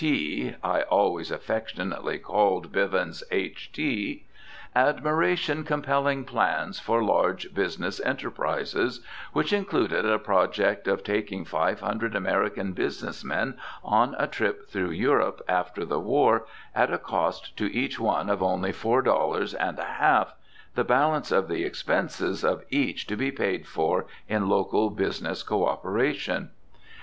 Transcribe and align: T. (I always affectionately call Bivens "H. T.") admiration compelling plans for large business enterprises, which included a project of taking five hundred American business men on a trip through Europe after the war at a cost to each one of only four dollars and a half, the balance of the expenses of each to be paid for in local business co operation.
T. 0.03 0.55
(I 0.63 0.81
always 0.81 1.29
affectionately 1.29 2.17
call 2.17 2.63
Bivens 2.63 3.21
"H. 3.29 3.71
T.") 3.71 4.25
admiration 4.75 5.63
compelling 5.63 6.25
plans 6.25 6.79
for 6.79 7.03
large 7.03 7.53
business 7.53 7.99
enterprises, 7.99 9.05
which 9.31 9.53
included 9.53 10.03
a 10.03 10.17
project 10.17 10.87
of 10.87 11.03
taking 11.03 11.45
five 11.45 11.81
hundred 11.81 12.15
American 12.15 12.73
business 12.73 13.23
men 13.23 13.59
on 13.83 14.15
a 14.17 14.25
trip 14.25 14.67
through 14.67 14.89
Europe 14.89 15.39
after 15.47 15.85
the 15.85 15.99
war 15.99 16.47
at 16.73 16.91
a 16.91 16.97
cost 16.97 17.55
to 17.57 17.71
each 17.71 17.99
one 17.99 18.27
of 18.27 18.41
only 18.41 18.71
four 18.71 19.03
dollars 19.03 19.53
and 19.53 19.77
a 19.77 19.83
half, 19.85 20.33
the 20.73 20.83
balance 20.83 21.31
of 21.31 21.47
the 21.47 21.63
expenses 21.63 22.43
of 22.43 22.63
each 22.71 23.05
to 23.05 23.15
be 23.15 23.29
paid 23.31 23.67
for 23.67 24.07
in 24.27 24.49
local 24.49 24.89
business 24.89 25.43
co 25.43 25.67
operation. 25.67 26.49